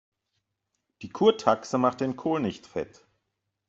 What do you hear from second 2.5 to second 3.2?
fett.